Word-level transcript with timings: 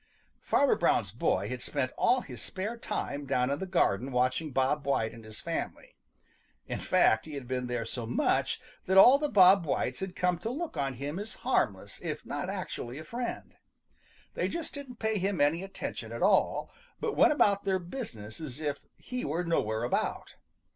Farmer 0.41 0.75
Brown's 0.75 1.11
boy 1.11 1.47
had 1.49 1.61
spent 1.61 1.91
all 1.95 2.21
his 2.21 2.41
spare 2.41 2.75
time 2.75 3.27
down 3.27 3.51
in 3.51 3.59
the 3.59 3.67
garden 3.67 4.11
watching 4.11 4.49
Bob 4.51 4.83
White 4.87 5.11
and 5.13 5.23
his 5.23 5.39
family. 5.39 5.95
In 6.65 6.79
fact, 6.79 7.27
he 7.27 7.35
had 7.35 7.47
been 7.47 7.67
there 7.67 7.85
so 7.85 8.07
much 8.07 8.59
that 8.87 8.97
all 8.97 9.19
the 9.19 9.29
Bob 9.29 9.63
Whites 9.63 9.99
had 9.99 10.15
come 10.15 10.39
to 10.39 10.49
look 10.49 10.75
on 10.75 10.95
him 10.95 11.19
as 11.19 11.35
harmless 11.45 11.99
if 12.01 12.25
not 12.25 12.49
actually 12.49 12.97
a 12.97 13.03
friend. 13.03 13.53
They 14.33 14.47
just 14.47 14.73
didn't 14.73 14.95
pay 14.97 15.19
him 15.19 15.39
any 15.39 15.61
attention 15.61 16.11
at 16.11 16.23
all, 16.23 16.71
but 16.99 17.15
went 17.15 17.33
about 17.33 17.63
their 17.63 17.77
business 17.77 18.41
as 18.41 18.59
if 18.59 18.79
he 18.97 19.23
were 19.23 19.43
nowhere 19.43 19.83
about. 19.83 20.33